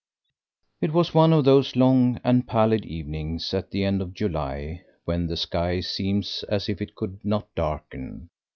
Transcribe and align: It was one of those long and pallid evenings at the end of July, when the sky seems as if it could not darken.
It 0.81 0.93
was 0.93 1.13
one 1.13 1.31
of 1.31 1.45
those 1.45 1.75
long 1.75 2.19
and 2.23 2.47
pallid 2.47 2.87
evenings 2.87 3.53
at 3.53 3.69
the 3.69 3.83
end 3.83 4.01
of 4.01 4.15
July, 4.15 4.81
when 5.05 5.27
the 5.27 5.37
sky 5.37 5.79
seems 5.81 6.43
as 6.49 6.67
if 6.67 6.81
it 6.81 6.95
could 6.95 7.23
not 7.23 7.53
darken. 7.53 8.29